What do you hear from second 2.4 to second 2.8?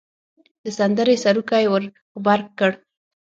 کړ.